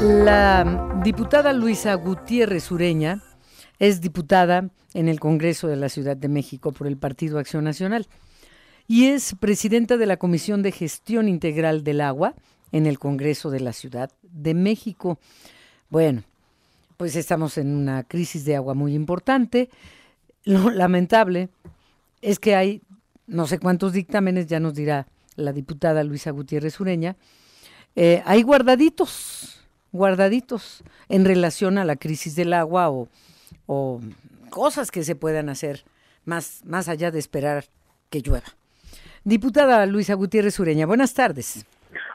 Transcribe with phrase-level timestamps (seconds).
[0.00, 3.22] La diputada Luisa Gutiérrez Ureña
[3.78, 8.06] es diputada en el Congreso de la Ciudad de México por el Partido Acción Nacional
[8.86, 12.34] y es presidenta de la Comisión de Gestión Integral del Agua
[12.72, 15.18] en el Congreso de la Ciudad de México.
[15.88, 16.22] Bueno,
[16.96, 19.70] pues estamos en una crisis de agua muy importante.
[20.44, 21.48] Lo lamentable
[22.22, 22.82] es que hay
[23.26, 25.06] no sé cuántos dictámenes, ya nos dirá
[25.36, 27.16] la diputada Luisa Gutiérrez Ureña,
[27.94, 33.08] eh, hay guardaditos, guardaditos en relación a la crisis del agua o,
[33.66, 34.00] o
[34.50, 35.84] cosas que se puedan hacer
[36.24, 37.64] más, más allá de esperar
[38.10, 38.46] que llueva.
[39.24, 41.66] Diputada Luisa Gutiérrez Ureña, buenas tardes.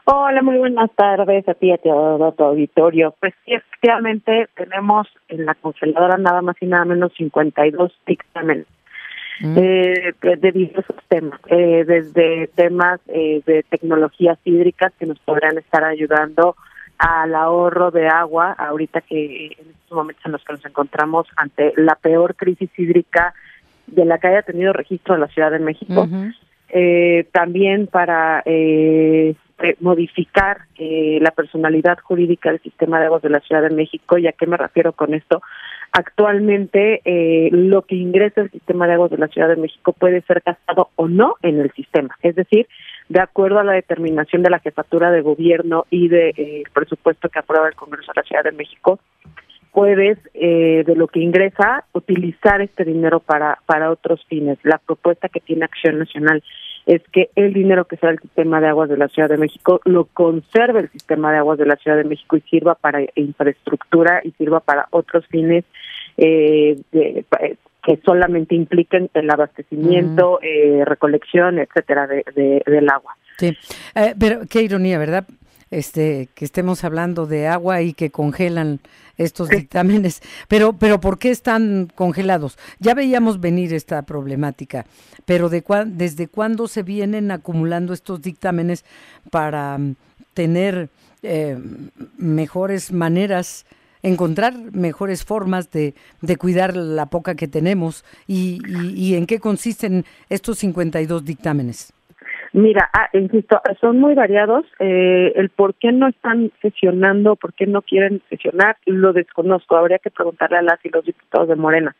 [0.04, 3.14] Hola, muy buenas tardes a ti y a todo tu auditorio.
[3.20, 8.66] Pues sí, efectivamente tenemos en la congeladora nada más y nada menos 52 dictámenes
[9.40, 9.58] mm.
[9.58, 15.84] eh, de diversos temas, eh, desde temas eh, de tecnologías hídricas que nos podrán estar
[15.84, 16.56] ayudando
[17.02, 21.72] al ahorro de agua, ahorita que en estos momentos en los que nos encontramos ante
[21.76, 23.34] la peor crisis hídrica
[23.88, 26.06] de la que haya tenido registro la Ciudad de México
[26.68, 29.34] eh, también para eh,
[29.80, 34.16] modificar eh, la personalidad jurídica del sistema de aguas de la Ciudad de México.
[34.16, 35.42] ¿Y a qué me refiero con esto?
[35.90, 40.22] Actualmente, eh, lo que ingresa el sistema de aguas de la Ciudad de México puede
[40.22, 42.16] ser gastado o no en el sistema.
[42.22, 42.66] Es decir,
[43.12, 47.28] de acuerdo a la determinación de la jefatura de gobierno y del de, eh, presupuesto
[47.28, 48.98] que aprueba el Congreso de la Ciudad de México,
[49.70, 54.58] puedes, eh, de lo que ingresa, utilizar este dinero para, para otros fines.
[54.62, 56.42] La propuesta que tiene Acción Nacional
[56.86, 59.82] es que el dinero que sea del sistema de aguas de la Ciudad de México
[59.84, 64.22] lo conserve el sistema de aguas de la Ciudad de México y sirva para infraestructura
[64.24, 65.64] y sirva para otros fines
[66.16, 67.26] eh, de,
[67.82, 73.16] que solamente impliquen el abastecimiento, eh, recolección, etcétera, de, de, del agua.
[73.38, 73.56] Sí,
[73.94, 75.26] eh, pero qué ironía, ¿verdad?
[75.72, 78.78] este, que estemos hablando de agua y que congelan
[79.16, 80.22] estos dictámenes.
[80.46, 82.58] Pero, pero ¿por qué están congelados?
[82.78, 84.84] Ya veíamos venir esta problemática,
[85.24, 88.84] pero de ¿desde cuándo se vienen acumulando estos dictámenes
[89.30, 89.78] para
[90.34, 90.90] tener
[91.22, 91.58] eh,
[92.18, 93.66] mejores maneras?
[94.02, 98.60] Encontrar mejores formas de, de, cuidar la poca que tenemos y,
[98.96, 101.92] y, en qué consisten estos 52 dictámenes.
[102.52, 104.66] Mira, ah, insisto, son muy variados.
[104.78, 109.76] Eh, el por qué no están sesionando, por qué no quieren sesionar, lo desconozco.
[109.76, 111.96] Habría que preguntarle a las y los diputados de Morena.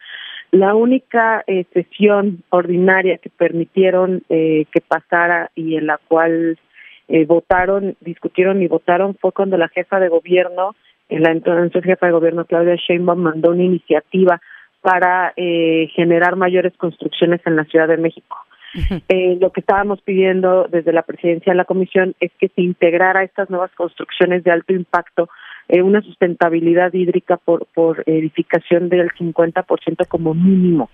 [0.52, 6.58] La única eh, sesión ordinaria que permitieron eh, que pasara y en la cual
[7.08, 10.74] eh, votaron, discutieron y votaron fue cuando la jefa de gobierno,
[11.18, 14.40] la entonces jefa de gobierno Claudia Sheinbaum mandó una iniciativa
[14.80, 18.36] para eh, generar mayores construcciones en la Ciudad de México.
[19.08, 23.20] Eh, lo que estábamos pidiendo desde la presidencia de la comisión es que se integrara
[23.20, 25.28] a estas nuevas construcciones de alto impacto
[25.68, 30.90] eh, una sustentabilidad hídrica por, por edificación del 50% como mínimo.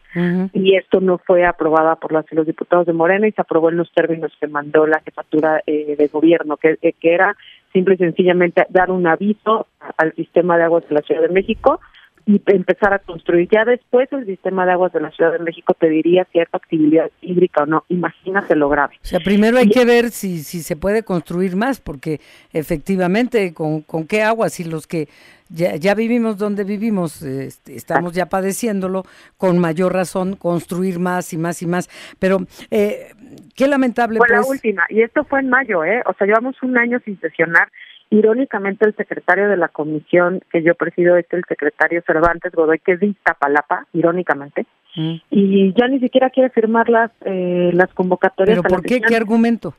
[0.53, 3.77] Y esto no fue aprobada por las, los diputados de Morena y se aprobó en
[3.77, 7.37] los términos que mandó la jefatura eh, de gobierno, que, eh, que era
[7.73, 11.81] simple y sencillamente dar un aviso al sistema de aguas de la Ciudad de México
[12.28, 13.49] y empezar a construir.
[13.50, 17.11] Ya después el sistema de aguas de la Ciudad de México te diría cierta actividad
[17.22, 17.84] hídrica o no.
[17.89, 18.97] Imagínate lo grave.
[19.03, 22.21] O sea, primero hay que ver si, si se puede construir más, porque
[22.53, 24.53] efectivamente, ¿con, con qué aguas?
[24.53, 25.09] Si los que
[25.49, 29.05] ya, ya vivimos donde vivimos, este, estamos ya padeciéndolo,
[29.38, 31.88] con mayor razón construir más y más y más.
[32.19, 32.41] Pero
[32.71, 33.15] eh,
[33.56, 34.19] qué lamentable.
[34.19, 34.41] Fue pues.
[34.41, 36.03] la última, y esto fue en mayo, ¿eh?
[36.05, 37.71] O sea, llevamos un año sin sesionar
[38.10, 42.92] Irónicamente, el secretario de la comisión que yo presido es el secretario Cervantes Godoy, que
[42.92, 45.14] es de Iztapalapa, irónicamente, mm.
[45.30, 48.60] y ya ni siquiera quiere firmar las eh, las convocatorias.
[48.62, 49.00] ¿Pero por qué?
[49.00, 49.74] ¿Qué argumento?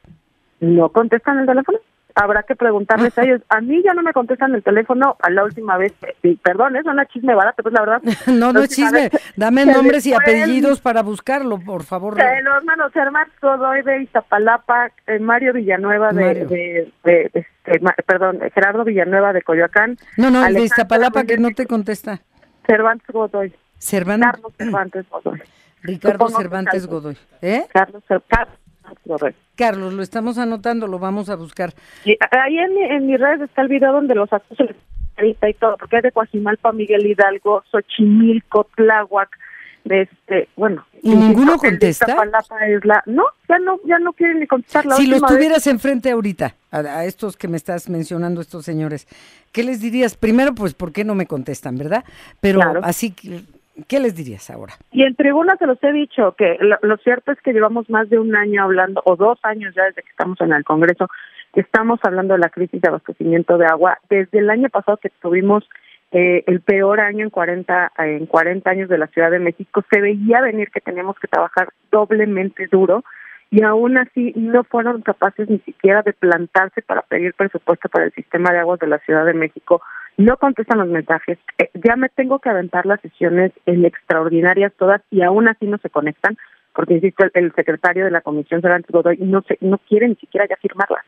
[0.59, 1.79] No contestan el teléfono.
[2.21, 3.41] Habrá que preguntarles a ellos.
[3.47, 5.93] A mí ya no me contestan el teléfono a la última vez.
[6.43, 8.01] Perdón, es una chisme barata, pues la verdad.
[8.27, 9.09] no, no es chisme.
[9.37, 12.17] Dame nombres y apellidos para buscarlo, por favor.
[12.17, 18.39] Los hermanos Cervantes Godoy de Iztapalapa, eh, Mario Villanueva de, de, de, de este, perdón,
[18.53, 19.97] Gerardo Villanueva de Coyoacán.
[20.17, 22.19] No, no, el de Iztapalapa que no te contesta.
[22.65, 23.53] Cervantes Godoy.
[23.77, 24.29] Cervantes.
[24.31, 25.41] Carlos Cervantes Godoy.
[25.83, 27.17] Ricardo Cervantes Godoy.
[27.41, 27.65] ¿Eh?
[27.71, 28.59] Carlos, Carlos
[29.55, 31.73] Carlos, lo estamos anotando, lo vamos a buscar.
[32.03, 34.57] Sí, ahí en, en mis redes está el video donde los actos
[35.21, 39.29] y todo, porque es de Coajimalpa, Miguel Hidalgo, Xochimilco, Tláhuac,
[39.83, 40.85] de este, bueno.
[41.01, 42.05] ¿Y ninguno contesta?
[42.67, 44.85] Es la, no, ya no, ya no quieren ni contestar.
[44.85, 49.07] La si los tuvieras enfrente ahorita, a, a, estos que me estás mencionando, estos señores,
[49.51, 50.15] ¿qué les dirías?
[50.15, 52.03] Primero, pues, ¿por qué no me contestan, verdad?
[52.41, 52.81] Pero Claro.
[52.83, 53.13] así,
[53.87, 54.73] ¿qué les dirías ahora?
[54.91, 58.09] Y en tribuna se los he dicho, que lo, lo cierto es que llevamos más
[58.09, 61.07] de un año hablando, o dos años ya desde que estamos en el Congreso,
[61.53, 63.97] Estamos hablando de la crisis de abastecimiento de agua.
[64.09, 65.67] Desde el año pasado que tuvimos
[66.11, 69.99] eh, el peor año en 40, en 40 años de la Ciudad de México, se
[69.99, 73.03] veía venir que teníamos que trabajar doblemente duro
[73.51, 78.11] y aún así no fueron capaces ni siquiera de plantarse para pedir presupuesto para el
[78.13, 79.81] sistema de aguas de la Ciudad de México.
[80.19, 81.37] No contestan los mensajes.
[81.57, 85.77] Eh, ya me tengo que aventar las sesiones en extraordinarias todas y aún así no
[85.77, 86.37] se conectan,
[86.75, 90.45] porque insisto, el, secretario de la Comisión Cervantes Godoy no se, no quiere ni siquiera
[90.47, 91.05] ya firmarlas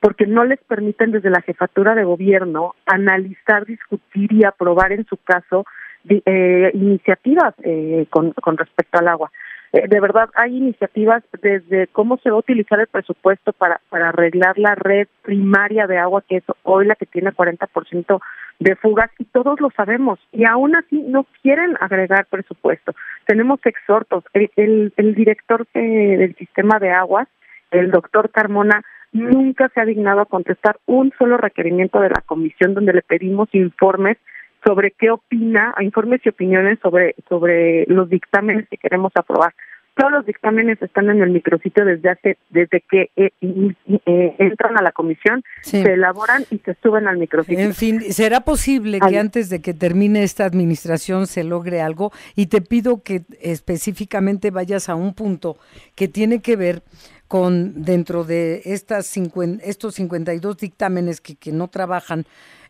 [0.00, 5.16] porque no les permiten desde la jefatura de gobierno analizar, discutir y aprobar en su
[5.16, 5.64] caso
[6.08, 9.30] eh, iniciativas eh, con respecto al agua.
[9.72, 14.10] Eh, de verdad, hay iniciativas desde cómo se va a utilizar el presupuesto para, para
[14.10, 18.20] arreglar la red primaria de agua, que es hoy la que tiene 40%
[18.58, 22.94] de fugas, y todos lo sabemos, y aún así no quieren agregar presupuesto.
[23.26, 24.24] Tenemos exhortos.
[24.32, 27.28] El, el, el director del sistema de aguas,
[27.70, 32.74] el doctor Carmona, nunca se ha dignado a contestar un solo requerimiento de la comisión
[32.74, 34.18] donde le pedimos informes
[34.66, 39.54] sobre qué opina, informes y opiniones sobre sobre los dictámenes que queremos aprobar.
[39.94, 44.82] Todos los dictámenes están en el micrositio desde hace desde que eh, eh, entran a
[44.82, 47.58] la comisión, se elaboran y se suben al micrositio.
[47.58, 52.12] En fin, ¿será posible que antes de que termine esta administración se logre algo?
[52.34, 55.56] Y te pido que específicamente vayas a un punto
[55.94, 56.82] que tiene que ver
[57.26, 59.16] con dentro de estas
[59.62, 62.26] estos 52 dictámenes que, que no trabajan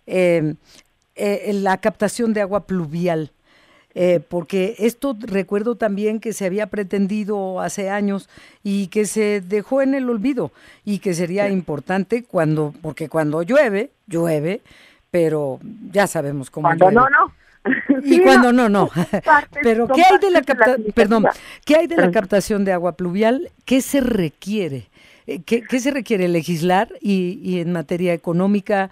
[0.06, 0.54] eh,
[1.16, 3.32] eh, la captación de agua pluvial.
[3.98, 8.28] Eh, porque esto recuerdo también que se había pretendido hace años
[8.62, 10.52] y que se dejó en el olvido
[10.84, 14.60] y que sería importante cuando, porque cuando llueve, llueve,
[15.10, 15.60] pero
[15.90, 17.32] ya sabemos cómo cuando no, no.
[18.04, 18.90] y cuando no, no.
[19.62, 20.84] Pero ¿qué hay de la captación?
[20.94, 21.26] Perdón,
[21.64, 23.50] ¿qué hay de la captación de agua pluvial?
[23.64, 24.90] ¿Qué se requiere?
[25.26, 28.90] Eh, ¿Qué, qué se requiere legislar y, y en materia económica?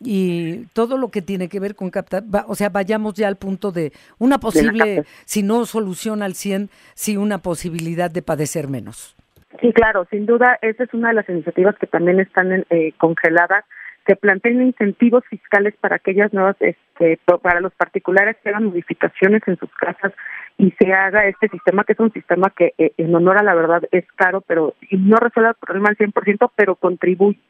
[0.00, 3.72] Y todo lo que tiene que ver con captar, o sea, vayamos ya al punto
[3.72, 9.16] de una posible, si no solución al 100, si una posibilidad de padecer menos.
[9.60, 13.64] Sí, claro, sin duda, esa es una de las iniciativas que también están eh, congeladas
[14.06, 19.56] que planteen incentivos fiscales para aquellas nuevas, este, para los particulares que hagan modificaciones en
[19.58, 20.12] sus casas
[20.58, 23.54] y se haga este sistema, que es un sistema que eh, en honor a la
[23.54, 27.40] verdad es caro, pero y no resuelve el problema al 100%, pero contribuye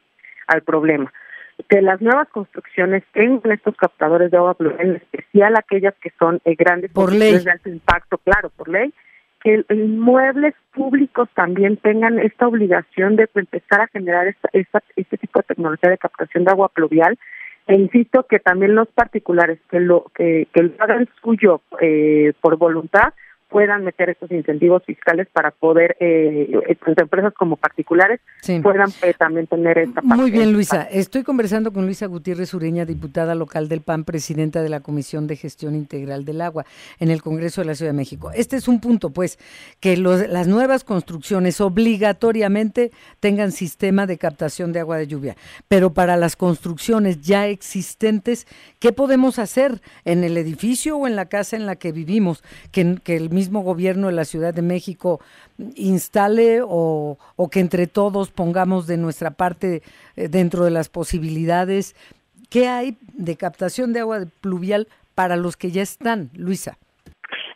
[0.47, 1.13] al problema.
[1.69, 6.39] Que las nuevas construcciones tengan estos captadores de agua pluvial, en especial aquellas que son
[6.45, 7.43] eh, grandes por ley.
[7.43, 8.93] de alto impacto, claro, por ley,
[9.43, 15.45] que inmuebles públicos también tengan esta obligación de empezar a generar esta, este tipo de
[15.45, 17.17] tecnología de captación de agua pluvial.
[17.67, 22.57] E insisto que también los particulares que lo que, que lo hagan suyo eh, por
[22.57, 23.13] voluntad
[23.49, 28.19] puedan meter estos incentivos fiscales para poder, eh, tanto empresas como particulares,
[28.61, 30.15] puedan eh, también tener esta parte.
[30.15, 30.83] Muy bien, Luisa.
[30.83, 35.37] Estoy conversando con Luisa Gutiérrez Ureña, diputada local del PAN, presidenta de la Comisión de
[35.37, 36.65] Gestión Integral del Agua
[36.99, 38.31] en el Congreso de la Ciudad de México.
[38.33, 39.39] Este es un punto, pues,
[39.79, 45.35] que los, las nuevas construcciones obligatoriamente tengan sistema de captación de agua de lluvia.
[45.67, 48.45] Pero para las construcciones ya existentes,
[48.79, 52.43] ¿qué podemos hacer en el edificio o en la casa en la que vivimos?
[52.71, 55.19] Que, que el mismo gobierno de la Ciudad de México
[55.75, 57.17] instale o,
[57.51, 59.81] que entre todos pongamos de nuestra parte
[60.15, 61.95] eh, dentro de las posibilidades.
[62.49, 66.77] ¿Qué hay de captación de agua pluvial para los que ya están, Luisa?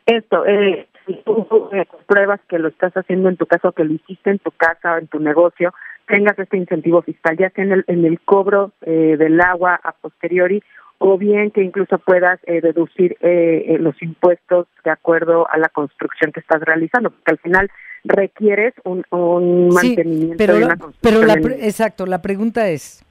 [0.05, 4.39] Esto, eh, eh, pruebas que lo estás haciendo en tu casa que lo hiciste en
[4.39, 5.73] tu casa o en tu negocio,
[6.07, 9.93] tengas este incentivo fiscal, ya sea en el, en el cobro eh, del agua a
[9.93, 10.61] posteriori
[11.03, 15.67] o bien que incluso puedas eh, deducir eh, eh, los impuestos de acuerdo a la
[15.69, 17.71] construcción que estás realizando, porque al final
[18.03, 21.41] requieres un, un mantenimiento pero, de una construcción.
[21.41, 23.03] Pero exacto, la pregunta es,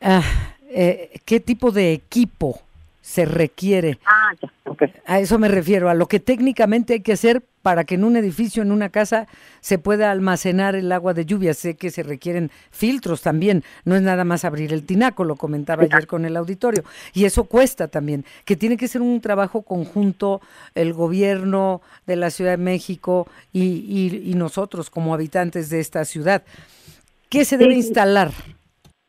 [0.00, 0.22] ah,
[1.24, 2.60] ¿qué tipo de equipo
[3.10, 3.98] se requiere.
[4.06, 4.52] Ah, ya,
[5.04, 8.14] A eso me refiero, a lo que técnicamente hay que hacer para que en un
[8.14, 9.26] edificio, en una casa,
[9.60, 11.52] se pueda almacenar el agua de lluvia.
[11.52, 15.82] Sé que se requieren filtros también, no es nada más abrir el tinaco, lo comentaba
[15.82, 16.84] ayer con el auditorio.
[17.12, 20.40] Y eso cuesta también, que tiene que ser un trabajo conjunto
[20.76, 26.44] el gobierno de la Ciudad de México y, y, nosotros como habitantes de esta ciudad.
[27.28, 28.30] ¿Qué se debe instalar?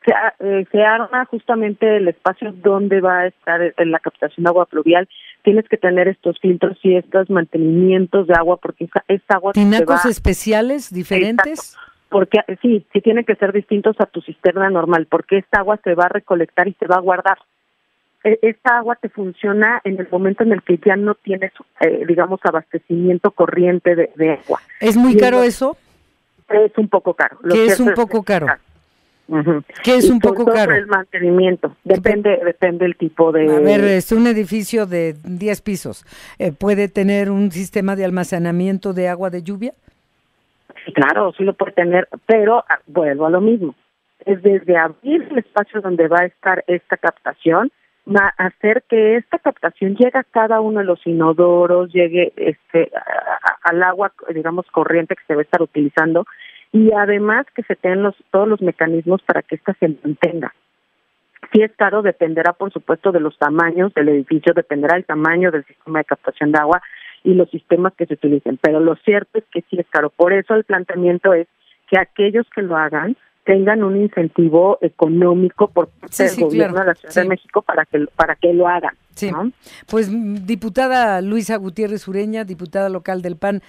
[0.06, 4.50] Se, eh, se arma justamente el espacio donde va a estar en la captación de
[4.50, 5.08] agua pluvial.
[5.44, 9.54] Tienes que tener estos filtros y estos mantenimientos de agua porque esa, esa agua...
[9.54, 11.76] ¿Tinacos especiales diferentes?
[12.10, 15.96] porque sí, sí tienen que ser distintos a tu cisterna normal porque esta agua se
[15.96, 17.38] va a recolectar y se va a guardar.
[18.26, 22.04] E, esta agua te funciona en el momento en el que ya no tienes, eh,
[22.06, 24.60] digamos, abastecimiento corriente de, agua.
[24.82, 25.78] ¿Es muy caro eso?
[26.50, 27.38] Es un poco caro.
[27.50, 28.48] ¿Qué es un poco caro?
[29.84, 30.74] Que es un poco caro.
[30.74, 33.50] el mantenimiento, depende depende el tipo de...
[33.50, 36.06] A ver, es un edificio de 10 pisos,
[36.38, 39.74] eh, ¿puede tener un sistema de almacenamiento de agua de lluvia?
[40.86, 43.76] Sí, claro, sí lo puede tener, pero ah, vuelvo a lo mismo.
[44.26, 47.72] Es desde abrir el espacio donde va a estar esta captación,
[48.38, 52.92] hacer que esta captación llegue a cada uno de los inodoros, llegue este
[53.64, 56.26] al agua, digamos, corriente que se va a estar utilizando
[56.72, 60.54] y además que se tengan los, todos los mecanismos para que ésta se mantenga.
[61.52, 65.66] Si es caro, dependerá, por supuesto, de los tamaños del edificio, dependerá del tamaño del
[65.66, 66.82] sistema de captación de agua
[67.24, 68.58] y los sistemas que se utilicen.
[68.62, 70.10] Pero lo cierto es que sí es caro.
[70.10, 71.48] Por eso el planteamiento es
[71.90, 76.96] que aquellos que lo hagan tengan un incentivo económico por parte del gobierno de la
[76.96, 78.96] Ciudad de México para que para que lo hagan.
[79.16, 79.32] Sí.
[79.90, 80.10] Pues
[80.46, 83.62] diputada Luisa Gutiérrez Ureña, diputada local del PAN,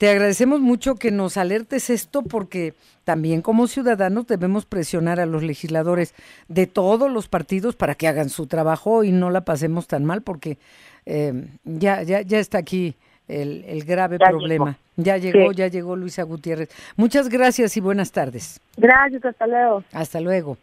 [0.00, 2.72] te agradecemos mucho que nos alertes esto porque
[3.04, 6.14] también como ciudadanos debemos presionar a los legisladores
[6.48, 10.22] de todos los partidos para que hagan su trabajo y no la pasemos tan mal
[10.22, 10.56] porque
[11.04, 12.94] eh, ya, ya, ya está aquí
[13.28, 14.78] el, el grave problema.
[14.96, 16.70] Ya llegó, ya llegó Luisa Gutiérrez.
[16.96, 18.58] Muchas gracias y buenas tardes.
[18.78, 19.84] Gracias, hasta luego.
[19.92, 20.56] Hasta luego.